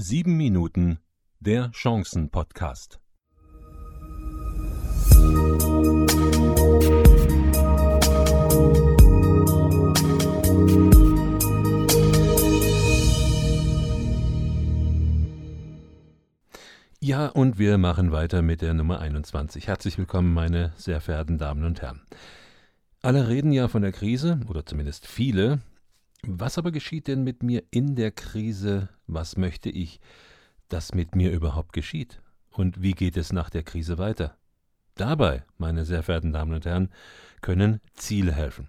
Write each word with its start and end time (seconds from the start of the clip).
Sieben 0.00 0.36
Minuten 0.36 1.00
der 1.40 1.72
Chancen-Podcast. 1.72 3.00
Ja, 17.00 17.26
und 17.26 17.58
wir 17.58 17.76
machen 17.78 18.12
weiter 18.12 18.42
mit 18.42 18.62
der 18.62 18.74
Nummer 18.74 19.00
21. 19.00 19.66
Herzlich 19.66 19.98
willkommen, 19.98 20.32
meine 20.32 20.72
sehr 20.76 21.00
verehrten 21.00 21.38
Damen 21.38 21.64
und 21.64 21.82
Herren. 21.82 22.02
Alle 23.02 23.26
reden 23.26 23.50
ja 23.50 23.66
von 23.66 23.82
der 23.82 23.90
Krise, 23.90 24.38
oder 24.48 24.64
zumindest 24.64 25.08
viele, 25.08 25.58
was 26.22 26.58
aber 26.58 26.72
geschieht 26.72 27.06
denn 27.06 27.22
mit 27.22 27.42
mir 27.42 27.62
in 27.70 27.94
der 27.94 28.10
Krise? 28.10 28.88
Was 29.06 29.36
möchte 29.36 29.70
ich, 29.70 30.00
dass 30.68 30.94
mit 30.94 31.14
mir 31.14 31.30
überhaupt 31.32 31.72
geschieht? 31.72 32.20
Und 32.50 32.82
wie 32.82 32.92
geht 32.92 33.16
es 33.16 33.32
nach 33.32 33.50
der 33.50 33.62
Krise 33.62 33.98
weiter? 33.98 34.36
Dabei, 34.96 35.44
meine 35.58 35.84
sehr 35.84 36.02
verehrten 36.02 36.32
Damen 36.32 36.54
und 36.54 36.66
Herren, 36.66 36.90
können 37.40 37.80
Ziele 37.94 38.32
helfen. 38.32 38.68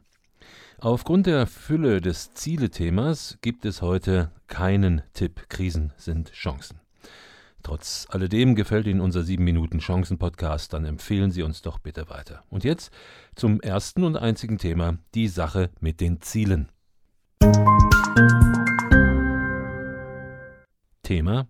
Aufgrund 0.78 1.26
der 1.26 1.48
Fülle 1.48 2.00
des 2.00 2.34
Ziele-Themas 2.36 3.38
gibt 3.42 3.66
es 3.66 3.81
heute 3.81 4.31
keinen 4.48 5.02
Tipp. 5.14 5.50
Krisen 5.50 5.92
sind 5.98 6.31
Chancen. 6.31 6.80
Trotz 7.64 8.08
alledem 8.09 8.56
gefällt 8.56 8.88
Ihnen 8.88 9.02
unser 9.02 9.23
7 9.23 9.44
Minuten 9.44 9.80
Chancen 9.80 10.18
Podcast, 10.18 10.72
dann 10.72 10.86
empfehlen 10.86 11.31
Sie 11.31 11.44
uns 11.44 11.62
doch 11.62 11.80
bitte 11.80 12.09
weiter. 12.09 12.44
Und 12.50 12.64
jetzt 12.64 12.92
zum 13.36 13.59
ersten 13.59 14.04
und 14.04 14.16
einzigen 14.16 14.58
Thema, 14.58 14.98
die 15.16 15.28
Sache 15.28 15.70
mit 15.81 16.00
den 16.00 16.22
Zielen. 16.22 16.70
Thema 21.04 21.48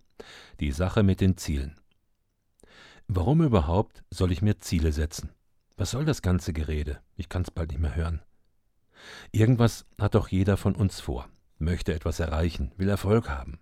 Die 0.59 0.71
Sache 0.71 1.03
mit 1.03 1.19
den 1.19 1.35
Zielen. 1.35 1.75
Warum 3.07 3.41
überhaupt 3.41 4.03
soll 4.11 4.31
ich 4.31 4.41
mir 4.41 4.59
Ziele 4.59 4.91
setzen? 4.91 5.31
Was 5.77 5.91
soll 5.91 6.05
das 6.05 6.21
ganze 6.21 6.53
Gerede? 6.53 6.99
Ich 7.15 7.27
kann's 7.27 7.51
bald 7.51 7.71
nicht 7.71 7.81
mehr 7.81 7.95
hören. 7.95 8.21
Irgendwas 9.31 9.85
hat 9.99 10.15
doch 10.15 10.27
jeder 10.27 10.57
von 10.57 10.75
uns 10.75 10.99
vor, 10.99 11.27
möchte 11.57 11.93
etwas 11.93 12.19
erreichen, 12.19 12.71
will 12.77 12.87
Erfolg 12.87 13.27
haben. 13.27 13.59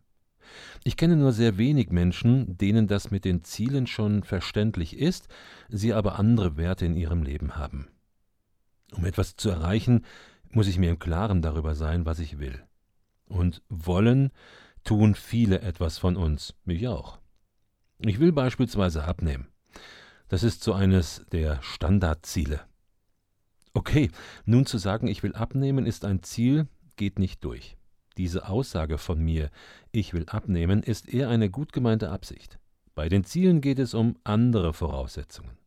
Ich 0.83 0.97
kenne 0.97 1.15
nur 1.15 1.31
sehr 1.31 1.57
wenig 1.57 1.89
Menschen, 1.89 2.57
denen 2.57 2.87
das 2.87 3.09
mit 3.09 3.25
den 3.25 3.43
Zielen 3.43 3.87
schon 3.87 4.23
verständlich 4.23 4.97
ist, 4.97 5.29
sie 5.69 5.93
aber 5.93 6.19
andere 6.19 6.57
Werte 6.57 6.85
in 6.85 6.95
ihrem 6.95 7.23
Leben 7.23 7.55
haben. 7.55 7.87
Um 8.93 9.05
etwas 9.05 9.35
zu 9.35 9.49
erreichen, 9.49 10.05
muss 10.51 10.67
ich 10.67 10.77
mir 10.77 10.89
im 10.89 10.99
Klaren 10.99 11.41
darüber 11.41 11.75
sein, 11.75 12.05
was 12.05 12.19
ich 12.19 12.39
will. 12.39 12.63
Und 13.25 13.61
wollen 13.69 14.31
tun 14.83 15.15
viele 15.15 15.61
etwas 15.61 15.97
von 15.97 16.15
uns, 16.15 16.55
mich 16.63 16.87
auch. 16.87 17.19
Ich 17.99 18.19
will 18.19 18.31
beispielsweise 18.31 19.03
abnehmen. 19.03 19.47
Das 20.29 20.43
ist 20.43 20.63
so 20.63 20.73
eines 20.73 21.25
der 21.31 21.61
Standardziele. 21.61 22.61
Okay, 23.73 24.09
nun 24.45 24.65
zu 24.65 24.77
sagen, 24.77 25.07
ich 25.07 25.23
will 25.23 25.35
abnehmen, 25.35 25.85
ist 25.85 26.05
ein 26.05 26.23
Ziel, 26.23 26.67
geht 26.95 27.19
nicht 27.19 27.43
durch. 27.43 27.77
Diese 28.17 28.49
Aussage 28.49 28.97
von 28.97 29.19
mir, 29.19 29.51
ich 29.91 30.13
will 30.13 30.25
abnehmen, 30.27 30.81
ist 30.81 31.07
eher 31.07 31.29
eine 31.29 31.49
gut 31.49 31.73
gemeinte 31.73 32.09
Absicht. 32.09 32.59
Bei 32.95 33.09
den 33.09 33.23
Zielen 33.23 33.61
geht 33.61 33.77
es 33.77 33.93
um 33.93 34.17
andere 34.23 34.73
Voraussetzungen. 34.73 35.57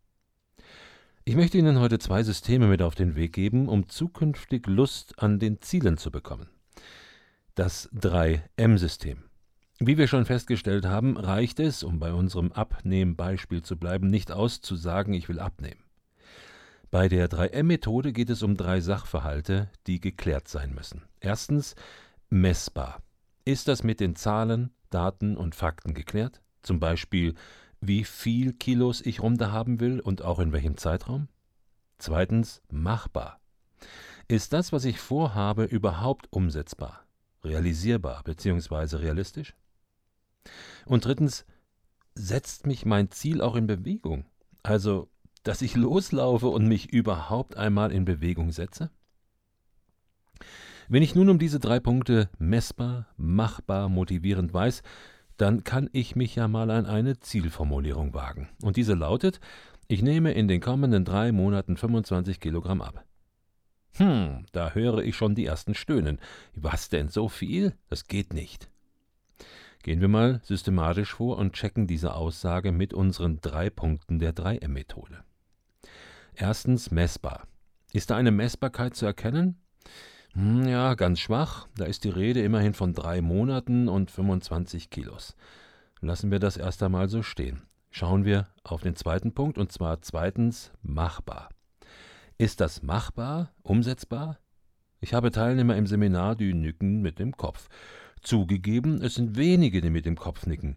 Ich 1.24 1.36
möchte 1.36 1.58
Ihnen 1.58 1.78
heute 1.78 1.98
zwei 1.98 2.22
Systeme 2.22 2.66
mit 2.66 2.80
auf 2.80 2.94
den 2.94 3.14
Weg 3.14 3.34
geben, 3.34 3.68
um 3.68 3.88
zukünftig 3.88 4.66
Lust 4.66 5.22
an 5.22 5.38
den 5.38 5.60
Zielen 5.60 5.98
zu 5.98 6.10
bekommen. 6.10 6.48
Das 7.54 7.92
3M-System. 7.92 9.24
Wie 9.78 9.98
wir 9.98 10.08
schon 10.08 10.24
festgestellt 10.24 10.86
haben, 10.86 11.18
reicht 11.18 11.60
es, 11.60 11.82
um 11.82 11.98
bei 11.98 12.14
unserem 12.14 12.52
Abnehmbeispiel 12.52 13.62
zu 13.62 13.76
bleiben, 13.76 14.08
nicht 14.08 14.32
aus 14.32 14.62
zu 14.62 14.76
sagen, 14.76 15.12
ich 15.12 15.28
will 15.28 15.40
abnehmen. 15.40 15.84
Bei 16.90 17.08
der 17.08 17.28
3M-Methode 17.28 18.12
geht 18.14 18.30
es 18.30 18.42
um 18.42 18.56
drei 18.56 18.80
Sachverhalte, 18.80 19.68
die 19.86 20.00
geklärt 20.00 20.48
sein 20.48 20.74
müssen. 20.74 21.02
Erstens 21.20 21.74
messbar. 22.30 23.02
Ist 23.44 23.68
das 23.68 23.84
mit 23.84 24.00
den 24.00 24.16
Zahlen, 24.16 24.70
Daten 24.88 25.36
und 25.36 25.54
Fakten 25.54 25.92
geklärt? 25.92 26.40
Zum 26.62 26.80
Beispiel 26.80 27.34
wie 27.80 28.04
viel 28.04 28.52
Kilos 28.52 29.00
ich 29.00 29.22
runter 29.22 29.52
haben 29.52 29.80
will 29.80 30.00
und 30.00 30.22
auch 30.22 30.38
in 30.38 30.52
welchem 30.52 30.76
Zeitraum? 30.76 31.28
Zweitens, 31.98 32.62
machbar. 32.70 33.40
Ist 34.28 34.52
das, 34.52 34.72
was 34.72 34.84
ich 34.84 35.00
vorhabe, 35.00 35.64
überhaupt 35.64 36.28
umsetzbar, 36.30 37.04
realisierbar 37.42 38.22
bzw. 38.22 38.96
realistisch? 38.96 39.54
Und 40.86 41.04
drittens, 41.04 41.44
setzt 42.14 42.66
mich 42.66 42.84
mein 42.84 43.10
Ziel 43.10 43.40
auch 43.40 43.56
in 43.56 43.66
Bewegung? 43.66 44.24
Also, 44.62 45.08
dass 45.42 45.62
ich 45.62 45.74
loslaufe 45.74 46.48
und 46.48 46.68
mich 46.68 46.92
überhaupt 46.92 47.56
einmal 47.56 47.92
in 47.92 48.04
Bewegung 48.04 48.52
setze? 48.52 48.90
Wenn 50.88 51.02
ich 51.02 51.14
nun 51.14 51.30
um 51.30 51.38
diese 51.38 51.60
drei 51.60 51.80
Punkte 51.80 52.28
messbar, 52.38 53.06
machbar, 53.16 53.88
motivierend 53.88 54.52
weiß, 54.52 54.82
dann 55.40 55.64
kann 55.64 55.88
ich 55.92 56.16
mich 56.16 56.34
ja 56.34 56.48
mal 56.48 56.70
an 56.70 56.84
eine 56.84 57.18
Zielformulierung 57.18 58.12
wagen. 58.12 58.48
Und 58.62 58.76
diese 58.76 58.94
lautet, 58.94 59.40
ich 59.88 60.02
nehme 60.02 60.32
in 60.32 60.48
den 60.48 60.60
kommenden 60.60 61.04
drei 61.04 61.32
Monaten 61.32 61.76
25 61.76 62.40
Kilogramm 62.40 62.82
ab. 62.82 63.04
Hm, 63.96 64.44
da 64.52 64.72
höre 64.72 64.98
ich 64.98 65.16
schon 65.16 65.34
die 65.34 65.46
ersten 65.46 65.74
Stöhnen. 65.74 66.20
Was 66.54 66.90
denn 66.90 67.08
so 67.08 67.28
viel? 67.28 67.74
Das 67.88 68.04
geht 68.06 68.34
nicht. 68.34 68.68
Gehen 69.82 70.02
wir 70.02 70.08
mal 70.08 70.40
systematisch 70.44 71.14
vor 71.14 71.38
und 71.38 71.54
checken 71.54 71.86
diese 71.86 72.14
Aussage 72.14 72.70
mit 72.70 72.92
unseren 72.92 73.40
drei 73.40 73.70
Punkten 73.70 74.18
der 74.18 74.34
3M-Methode. 74.34 75.24
Erstens 76.34 76.90
messbar. 76.90 77.46
Ist 77.92 78.10
da 78.10 78.16
eine 78.16 78.30
Messbarkeit 78.30 78.94
zu 78.94 79.06
erkennen? 79.06 79.56
Hm, 80.34 80.68
ja, 80.68 80.94
ganz 80.94 81.18
schwach. 81.18 81.66
Da 81.76 81.84
ist 81.84 82.04
die 82.04 82.10
Rede 82.10 82.42
immerhin 82.42 82.74
von 82.74 82.92
drei 82.92 83.20
Monaten 83.20 83.88
und 83.88 84.10
25 84.10 84.90
Kilos. 84.90 85.36
Lassen 86.00 86.30
wir 86.30 86.38
das 86.38 86.56
erst 86.56 86.82
einmal 86.82 87.08
so 87.08 87.22
stehen. 87.22 87.62
Schauen 87.90 88.24
wir 88.24 88.48
auf 88.62 88.82
den 88.82 88.94
zweiten 88.94 89.32
Punkt, 89.32 89.58
und 89.58 89.72
zwar 89.72 90.00
zweitens 90.02 90.72
machbar. 90.82 91.48
Ist 92.38 92.60
das 92.60 92.82
machbar, 92.82 93.52
umsetzbar? 93.62 94.38
Ich 95.00 95.14
habe 95.14 95.32
Teilnehmer 95.32 95.76
im 95.76 95.86
Seminar, 95.86 96.36
die 96.36 96.54
nicken 96.54 97.02
mit 97.02 97.18
dem 97.18 97.36
Kopf. 97.36 97.68
Zugegeben, 98.22 99.02
es 99.02 99.14
sind 99.14 99.36
wenige, 99.36 99.80
die 99.80 99.90
mit 99.90 100.06
dem 100.06 100.16
Kopf 100.16 100.46
nicken. 100.46 100.76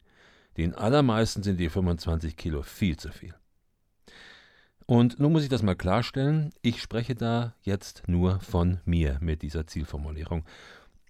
Den 0.58 0.74
allermeisten 0.74 1.44
sind 1.44 1.60
die 1.60 1.70
25 1.70 2.38
Kilo 2.38 2.64
viel 2.64 2.98
zu 2.98 3.12
viel. 3.12 3.36
Und 4.86 5.20
nun 5.20 5.32
muss 5.32 5.44
ich 5.44 5.50
das 5.50 5.64
mal 5.64 5.76
klarstellen, 5.76 6.52
ich 6.62 6.82
spreche 6.82 7.16
da 7.16 7.56
jetzt 7.62 8.04
nur 8.08 8.40
von 8.40 8.80
mir 8.86 9.18
mit 9.22 9.42
dieser 9.42 9.66
Zielformulierung. 9.66 10.44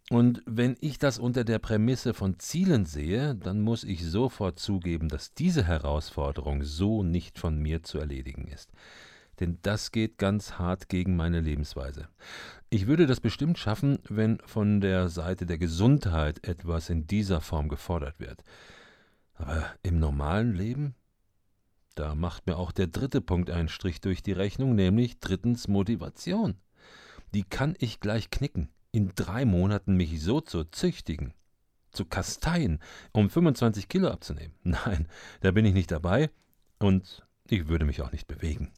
Und 0.09 0.43
wenn 0.45 0.75
ich 0.81 0.99
das 0.99 1.17
unter 1.17 1.43
der 1.43 1.59
Prämisse 1.59 2.13
von 2.13 2.37
Zielen 2.37 2.85
sehe, 2.85 3.35
dann 3.35 3.61
muss 3.61 3.83
ich 3.83 4.05
sofort 4.05 4.59
zugeben, 4.59 5.07
dass 5.09 5.33
diese 5.33 5.63
Herausforderung 5.65 6.63
so 6.63 7.03
nicht 7.03 7.39
von 7.39 7.57
mir 7.57 7.83
zu 7.83 7.99
erledigen 7.99 8.47
ist. 8.47 8.71
Denn 9.39 9.57
das 9.63 9.91
geht 9.91 10.17
ganz 10.17 10.59
hart 10.59 10.89
gegen 10.89 11.15
meine 11.15 11.39
Lebensweise. 11.39 12.09
Ich 12.69 12.85
würde 12.85 13.07
das 13.07 13.19
bestimmt 13.19 13.57
schaffen, 13.57 13.97
wenn 14.07 14.39
von 14.45 14.81
der 14.81 15.09
Seite 15.09 15.45
der 15.45 15.57
Gesundheit 15.57 16.47
etwas 16.47 16.89
in 16.89 17.07
dieser 17.07 17.41
Form 17.41 17.69
gefordert 17.69 18.19
wird. 18.19 18.43
Aber 19.33 19.65
im 19.81 19.99
normalen 19.99 20.53
Leben? 20.53 20.95
Da 21.95 22.15
macht 22.15 22.47
mir 22.47 22.57
auch 22.57 22.71
der 22.71 22.87
dritte 22.87 23.21
Punkt 23.21 23.49
einen 23.51 23.69
Strich 23.69 24.01
durch 24.01 24.23
die 24.23 24.31
Rechnung, 24.31 24.75
nämlich 24.75 25.19
drittens 25.19 25.67
Motivation. 25.67 26.55
Die 27.33 27.43
kann 27.43 27.75
ich 27.79 27.99
gleich 27.99 28.29
knicken, 28.31 28.69
in 28.91 29.11
drei 29.15 29.45
Monaten 29.45 29.95
mich 29.95 30.21
so 30.21 30.41
zu 30.41 30.63
züchtigen, 30.63 31.33
zu 31.91 32.05
kasteien, 32.05 32.79
um 33.11 33.29
25 33.29 33.89
Kilo 33.89 34.09
abzunehmen. 34.09 34.55
Nein, 34.63 35.07
da 35.41 35.51
bin 35.51 35.65
ich 35.65 35.73
nicht 35.73 35.91
dabei 35.91 36.29
und 36.79 37.25
ich 37.47 37.67
würde 37.67 37.85
mich 37.85 38.01
auch 38.01 38.11
nicht 38.11 38.27
bewegen. 38.27 38.71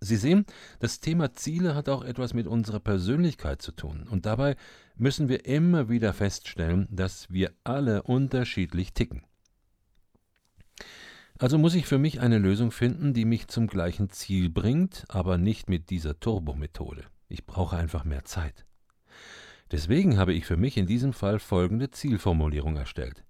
Sie 0.00 0.16
sehen, 0.16 0.44
das 0.78 1.00
Thema 1.00 1.32
Ziele 1.32 1.74
hat 1.74 1.88
auch 1.88 2.04
etwas 2.04 2.34
mit 2.34 2.46
unserer 2.46 2.80
Persönlichkeit 2.80 3.62
zu 3.62 3.72
tun. 3.72 4.06
Und 4.08 4.26
dabei 4.26 4.56
müssen 4.96 5.28
wir 5.28 5.46
immer 5.46 5.88
wieder 5.88 6.12
feststellen, 6.12 6.86
dass 6.90 7.30
wir 7.30 7.52
alle 7.64 8.02
unterschiedlich 8.02 8.92
ticken. 8.92 9.22
Also 11.38 11.58
muss 11.58 11.74
ich 11.74 11.86
für 11.86 11.98
mich 11.98 12.20
eine 12.20 12.38
Lösung 12.38 12.70
finden, 12.70 13.12
die 13.12 13.26
mich 13.26 13.48
zum 13.48 13.66
gleichen 13.66 14.08
Ziel 14.08 14.48
bringt, 14.48 15.04
aber 15.08 15.36
nicht 15.36 15.68
mit 15.68 15.90
dieser 15.90 16.18
Turbo-Methode. 16.18 17.04
Ich 17.28 17.44
brauche 17.44 17.76
einfach 17.76 18.04
mehr 18.04 18.24
Zeit. 18.24 18.64
Deswegen 19.70 20.16
habe 20.16 20.32
ich 20.32 20.46
für 20.46 20.56
mich 20.56 20.76
in 20.78 20.86
diesem 20.86 21.12
Fall 21.12 21.38
folgende 21.38 21.90
Zielformulierung 21.90 22.76
erstellt. 22.76 23.24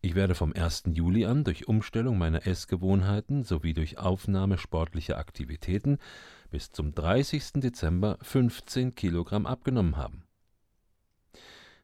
Ich 0.00 0.14
werde 0.14 0.34
vom 0.34 0.54
1. 0.54 0.84
Juli 0.92 1.26
an 1.26 1.44
durch 1.44 1.68
Umstellung 1.68 2.16
meiner 2.16 2.46
Essgewohnheiten 2.46 3.42
sowie 3.44 3.74
durch 3.74 3.98
Aufnahme 3.98 4.56
sportlicher 4.56 5.18
Aktivitäten 5.18 5.98
bis 6.50 6.72
zum 6.72 6.94
30. 6.94 7.54
Dezember 7.56 8.16
15 8.22 8.94
Kilogramm 8.94 9.44
abgenommen 9.44 9.98
haben. 9.98 10.22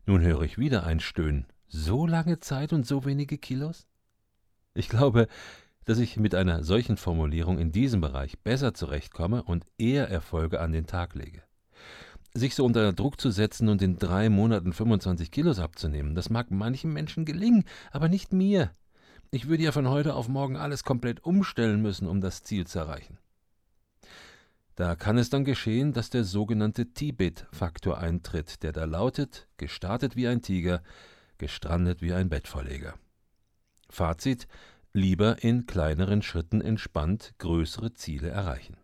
Nun 0.07 0.23
höre 0.23 0.43
ich 0.43 0.57
wieder 0.57 0.85
ein 0.87 1.01
Stöhnen. 1.01 1.47
So 1.67 2.07
lange 2.07 2.39
Zeit 2.39 2.73
und 2.73 2.87
so 2.87 3.05
wenige 3.05 3.37
Kilos? 3.37 3.87
Ich 4.73 4.89
glaube, 4.89 5.27
dass 5.87 5.99
ich 5.99 6.19
mit 6.19 6.35
einer 6.35 6.63
solchen 6.63 6.97
Formulierung 6.99 7.59
in 7.59 7.73
diesem 7.73 8.01
Bereich 8.01 8.39
besser 8.41 8.75
zurechtkomme 8.75 9.43
und 9.43 9.65
eher 9.79 10.11
Erfolge 10.11 10.61
an 10.61 10.73
den 10.73 10.87
Tag 10.87 11.15
lege. 11.15 11.43
Sich 12.35 12.55
so 12.55 12.67
unter 12.67 12.93
Druck 12.93 13.19
zu 13.19 13.31
setzen 13.31 13.69
und 13.69 13.81
in 13.81 13.97
drei 13.97 14.29
Monaten 14.29 14.75
25 14.75 15.31
Kilos 15.31 15.59
abzunehmen, 15.59 16.15
das 16.15 16.29
mag 16.29 16.51
manchen 16.51 16.93
Menschen 16.93 17.25
gelingen, 17.25 17.65
aber 17.93 18.09
nicht 18.09 18.33
mir. 18.33 18.73
Ich 19.31 19.49
würde 19.49 19.63
ja 19.63 19.73
von 19.73 19.89
heute 19.89 20.15
auf 20.15 20.29
morgen 20.29 20.57
alles 20.57 20.85
komplett 20.85 21.25
umstellen 21.25 21.81
müssen, 21.81 22.09
um 22.09 22.21
das 22.21 22.43
Ziel 22.43 22.67
zu 22.67 22.81
erreichen. 22.81 23.19
Da 24.75 24.95
kann 24.97 25.17
es 25.17 25.31
dann 25.31 25.45
geschehen, 25.45 25.93
dass 25.93 26.11
der 26.11 26.25
sogenannte 26.25 26.93
Tibet-Faktor 26.93 27.97
eintritt, 27.97 28.63
der 28.63 28.73
da 28.73 28.85
lautet: 28.85 29.49
gestartet 29.57 30.17
wie 30.17 30.29
ein 30.29 30.43
Tiger, 30.43 30.83
gestrandet 31.39 32.03
wie 32.03 32.13
ein 32.13 32.29
Bettvorleger. 32.29 32.95
Fazit: 33.89 34.47
lieber 34.97 35.45
in 35.45 35.67
kleineren 35.67 36.23
Schritten 36.23 36.61
entspannt 36.61 37.35
größere 37.39 37.93
Ziele 37.93 38.29
erreichen. 38.29 38.77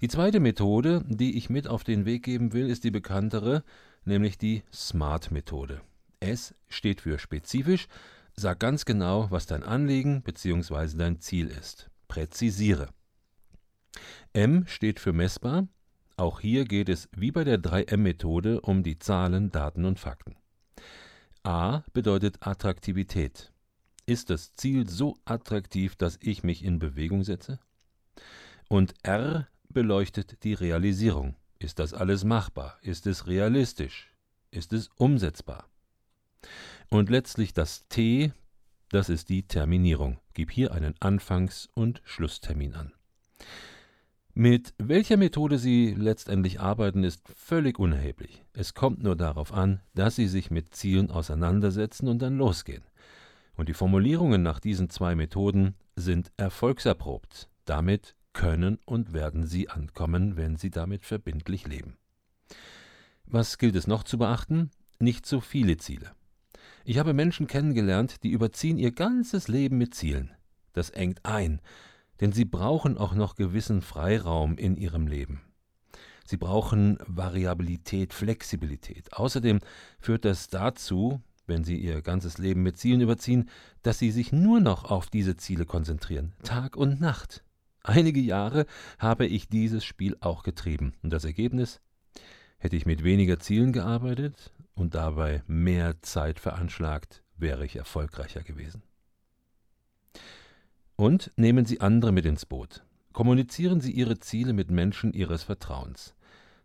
Die 0.00 0.08
zweite 0.08 0.38
Methode, 0.38 1.04
die 1.08 1.36
ich 1.36 1.50
mit 1.50 1.66
auf 1.66 1.82
den 1.82 2.04
Weg 2.04 2.22
geben 2.22 2.52
will, 2.52 2.68
ist 2.68 2.84
die 2.84 2.92
bekanntere, 2.92 3.64
nämlich 4.04 4.38
die 4.38 4.62
SMART-Methode. 4.72 5.80
S 6.20 6.54
steht 6.68 7.00
für 7.00 7.18
spezifisch, 7.18 7.88
sag 8.36 8.60
ganz 8.60 8.84
genau, 8.84 9.28
was 9.30 9.46
dein 9.46 9.64
Anliegen 9.64 10.22
bzw. 10.22 10.96
dein 10.96 11.18
Ziel 11.18 11.48
ist. 11.48 11.90
Präzisiere. 12.06 12.90
M 14.32 14.66
steht 14.68 15.00
für 15.00 15.12
messbar. 15.12 15.66
Auch 16.16 16.40
hier 16.40 16.64
geht 16.64 16.88
es 16.88 17.08
wie 17.16 17.32
bei 17.32 17.44
der 17.44 17.58
3M-Methode 17.58 18.60
um 18.60 18.82
die 18.82 18.98
Zahlen, 18.98 19.50
Daten 19.50 19.84
und 19.84 19.98
Fakten. 19.98 20.36
A 21.42 21.84
bedeutet 21.92 22.36
Attraktivität. 22.40 23.52
Ist 24.08 24.30
das 24.30 24.54
Ziel 24.54 24.88
so 24.88 25.18
attraktiv, 25.26 25.94
dass 25.94 26.18
ich 26.22 26.42
mich 26.42 26.64
in 26.64 26.78
Bewegung 26.78 27.24
setze? 27.24 27.60
Und 28.66 28.94
R 29.02 29.48
beleuchtet 29.68 30.44
die 30.44 30.54
Realisierung. 30.54 31.36
Ist 31.58 31.78
das 31.78 31.92
alles 31.92 32.24
machbar? 32.24 32.78
Ist 32.80 33.06
es 33.06 33.26
realistisch? 33.26 34.10
Ist 34.50 34.72
es 34.72 34.88
umsetzbar? 34.96 35.68
Und 36.88 37.10
letztlich 37.10 37.52
das 37.52 37.86
T, 37.88 38.32
das 38.88 39.10
ist 39.10 39.28
die 39.28 39.42
Terminierung. 39.42 40.18
Gib 40.32 40.52
hier 40.52 40.72
einen 40.72 40.94
Anfangs- 41.00 41.68
und 41.74 42.00
Schlusstermin 42.06 42.72
an. 42.72 42.94
Mit 44.32 44.72
welcher 44.78 45.18
Methode 45.18 45.58
Sie 45.58 45.92
letztendlich 45.92 46.60
arbeiten, 46.60 47.04
ist 47.04 47.28
völlig 47.28 47.78
unerheblich. 47.78 48.42
Es 48.54 48.72
kommt 48.72 49.02
nur 49.02 49.16
darauf 49.16 49.52
an, 49.52 49.82
dass 49.92 50.16
Sie 50.16 50.28
sich 50.28 50.50
mit 50.50 50.74
Zielen 50.74 51.10
auseinandersetzen 51.10 52.08
und 52.08 52.22
dann 52.22 52.38
losgehen. 52.38 52.87
Und 53.58 53.68
die 53.68 53.74
Formulierungen 53.74 54.40
nach 54.40 54.60
diesen 54.60 54.88
zwei 54.88 55.16
Methoden 55.16 55.74
sind 55.96 56.30
erfolgserprobt. 56.36 57.48
Damit 57.64 58.14
können 58.32 58.78
und 58.84 59.12
werden 59.12 59.44
Sie 59.48 59.68
ankommen, 59.68 60.36
wenn 60.36 60.54
Sie 60.54 60.70
damit 60.70 61.04
verbindlich 61.04 61.66
leben. 61.66 61.96
Was 63.26 63.58
gilt 63.58 63.74
es 63.74 63.88
noch 63.88 64.04
zu 64.04 64.16
beachten? 64.16 64.70
Nicht 65.00 65.26
zu 65.26 65.40
viele 65.40 65.76
Ziele. 65.76 66.12
Ich 66.84 66.98
habe 66.98 67.12
Menschen 67.14 67.48
kennengelernt, 67.48 68.22
die 68.22 68.30
überziehen 68.30 68.78
ihr 68.78 68.92
ganzes 68.92 69.48
Leben 69.48 69.76
mit 69.76 69.92
Zielen. 69.92 70.30
Das 70.72 70.90
engt 70.90 71.24
ein, 71.24 71.60
denn 72.20 72.30
sie 72.30 72.44
brauchen 72.44 72.96
auch 72.96 73.14
noch 73.14 73.34
gewissen 73.34 73.82
Freiraum 73.82 74.56
in 74.56 74.76
ihrem 74.76 75.08
Leben. 75.08 75.40
Sie 76.24 76.36
brauchen 76.36 76.98
Variabilität, 77.06 78.14
Flexibilität. 78.14 79.12
Außerdem 79.14 79.58
führt 79.98 80.24
das 80.24 80.48
dazu, 80.48 81.20
wenn 81.48 81.64
sie 81.64 81.76
ihr 81.76 82.02
ganzes 82.02 82.38
Leben 82.38 82.62
mit 82.62 82.78
Zielen 82.78 83.00
überziehen, 83.00 83.48
dass 83.82 83.98
sie 83.98 84.10
sich 84.10 84.32
nur 84.32 84.60
noch 84.60 84.84
auf 84.84 85.08
diese 85.10 85.36
Ziele 85.36 85.66
konzentrieren, 85.66 86.32
Tag 86.42 86.76
und 86.76 87.00
Nacht. 87.00 87.42
Einige 87.82 88.20
Jahre 88.20 88.66
habe 88.98 89.26
ich 89.26 89.48
dieses 89.48 89.84
Spiel 89.84 90.16
auch 90.20 90.42
getrieben. 90.42 90.94
Und 91.02 91.12
das 91.12 91.24
Ergebnis? 91.24 91.80
Hätte 92.58 92.76
ich 92.76 92.86
mit 92.86 93.04
weniger 93.04 93.38
Zielen 93.38 93.72
gearbeitet 93.72 94.52
und 94.74 94.94
dabei 94.94 95.42
mehr 95.46 96.02
Zeit 96.02 96.40
veranschlagt, 96.40 97.22
wäre 97.36 97.64
ich 97.64 97.76
erfolgreicher 97.76 98.42
gewesen. 98.42 98.82
Und 100.96 101.32
nehmen 101.36 101.64
Sie 101.64 101.80
andere 101.80 102.12
mit 102.12 102.26
ins 102.26 102.44
Boot. 102.44 102.84
Kommunizieren 103.12 103.80
Sie 103.80 103.92
Ihre 103.92 104.18
Ziele 104.18 104.52
mit 104.52 104.70
Menschen 104.70 105.12
Ihres 105.12 105.44
Vertrauens. 105.44 106.14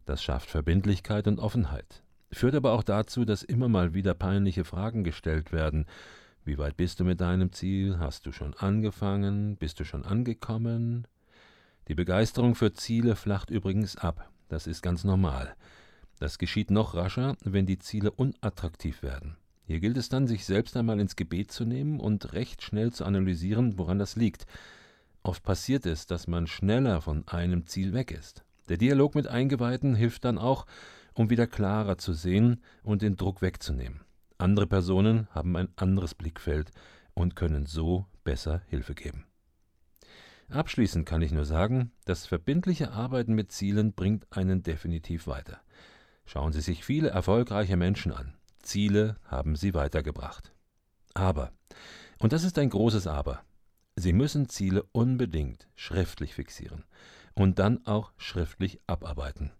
Das 0.05 0.23
schafft 0.23 0.49
Verbindlichkeit 0.49 1.27
und 1.27 1.39
Offenheit. 1.39 2.03
Führt 2.33 2.55
aber 2.55 2.73
auch 2.73 2.83
dazu, 2.83 3.25
dass 3.25 3.43
immer 3.43 3.69
mal 3.69 3.93
wieder 3.93 4.13
peinliche 4.13 4.65
Fragen 4.65 5.03
gestellt 5.03 5.51
werden. 5.51 5.85
Wie 6.45 6.57
weit 6.57 6.75
bist 6.75 6.99
du 6.99 7.05
mit 7.05 7.21
deinem 7.21 7.53
Ziel? 7.53 7.99
Hast 7.99 8.25
du 8.25 8.31
schon 8.31 8.53
angefangen? 8.55 9.55
Bist 9.55 9.79
du 9.79 9.85
schon 9.85 10.03
angekommen? 10.03 11.07
Die 11.87 11.95
Begeisterung 11.95 12.55
für 12.55 12.73
Ziele 12.73 13.15
flacht 13.15 13.49
übrigens 13.49 13.97
ab. 13.97 14.29
Das 14.49 14.67
ist 14.67 14.81
ganz 14.81 15.03
normal. 15.03 15.55
Das 16.19 16.37
geschieht 16.37 16.71
noch 16.71 16.95
rascher, 16.95 17.35
wenn 17.43 17.65
die 17.65 17.79
Ziele 17.79 18.11
unattraktiv 18.11 19.03
werden. 19.03 19.37
Hier 19.65 19.79
gilt 19.79 19.97
es 19.97 20.09
dann, 20.09 20.27
sich 20.27 20.45
selbst 20.45 20.75
einmal 20.75 20.99
ins 20.99 21.15
Gebet 21.15 21.51
zu 21.51 21.65
nehmen 21.65 21.99
und 21.99 22.33
recht 22.33 22.61
schnell 22.61 22.91
zu 22.91 23.05
analysieren, 23.05 23.77
woran 23.77 23.99
das 23.99 24.15
liegt. 24.15 24.45
Oft 25.21 25.43
passiert 25.43 25.85
es, 25.85 26.07
dass 26.07 26.27
man 26.27 26.47
schneller 26.47 27.01
von 27.01 27.27
einem 27.27 27.67
Ziel 27.67 27.93
weg 27.93 28.11
ist. 28.11 28.43
Der 28.69 28.77
Dialog 28.77 29.15
mit 29.15 29.27
Eingeweihten 29.27 29.95
hilft 29.95 30.25
dann 30.25 30.37
auch, 30.37 30.65
um 31.13 31.29
wieder 31.29 31.47
klarer 31.47 31.97
zu 31.97 32.13
sehen 32.13 32.61
und 32.83 33.01
den 33.01 33.15
Druck 33.15 33.41
wegzunehmen. 33.41 34.01
Andere 34.37 34.67
Personen 34.67 35.27
haben 35.31 35.55
ein 35.55 35.69
anderes 35.75 36.15
Blickfeld 36.15 36.71
und 37.13 37.35
können 37.35 37.65
so 37.65 38.07
besser 38.23 38.61
Hilfe 38.67 38.95
geben. 38.95 39.25
Abschließend 40.49 41.05
kann 41.07 41.21
ich 41.21 41.31
nur 41.31 41.45
sagen, 41.45 41.91
das 42.05 42.25
verbindliche 42.25 42.91
Arbeiten 42.91 43.33
mit 43.33 43.51
Zielen 43.51 43.93
bringt 43.93 44.27
einen 44.31 44.61
definitiv 44.63 45.27
weiter. 45.27 45.61
Schauen 46.25 46.53
Sie 46.53 46.61
sich 46.61 46.83
viele 46.83 47.09
erfolgreiche 47.09 47.77
Menschen 47.77 48.11
an. 48.11 48.35
Ziele 48.61 49.17
haben 49.25 49.55
sie 49.55 49.73
weitergebracht. 49.73 50.53
Aber, 51.13 51.51
und 52.19 52.33
das 52.33 52.43
ist 52.43 52.57
ein 52.57 52.69
großes 52.69 53.07
Aber, 53.07 53.43
Sie 53.95 54.13
müssen 54.13 54.49
Ziele 54.49 54.83
unbedingt 54.91 55.67
schriftlich 55.75 56.33
fixieren 56.33 56.83
und 57.35 57.59
dann 57.59 57.85
auch 57.85 58.11
schriftlich 58.17 58.79
abarbeiten. 58.87 59.51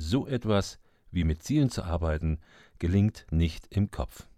So 0.00 0.28
etwas 0.28 0.78
wie 1.10 1.24
mit 1.24 1.42
Zielen 1.42 1.70
zu 1.70 1.82
arbeiten, 1.82 2.38
gelingt 2.78 3.26
nicht 3.32 3.66
im 3.70 3.90
Kopf. 3.90 4.28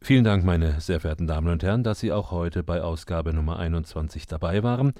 Vielen 0.00 0.22
Dank, 0.22 0.44
meine 0.44 0.80
sehr 0.80 1.00
verehrten 1.00 1.26
Damen 1.26 1.48
und 1.48 1.64
Herren, 1.64 1.82
dass 1.82 1.98
Sie 1.98 2.12
auch 2.12 2.30
heute 2.30 2.62
bei 2.62 2.82
Ausgabe 2.82 3.32
Nummer 3.32 3.58
21 3.58 4.28
dabei 4.28 4.62
waren. 4.62 4.92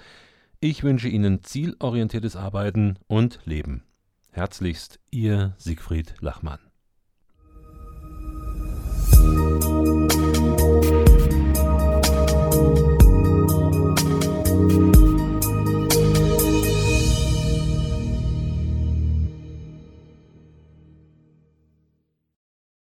Ich 0.58 0.82
wünsche 0.82 1.08
Ihnen 1.08 1.44
zielorientiertes 1.44 2.34
Arbeiten 2.34 2.98
und 3.06 3.38
Leben. 3.44 3.84
Herzlichst 4.32 4.98
Ihr 5.12 5.54
Siegfried 5.56 6.14
Lachmann. 6.18 6.58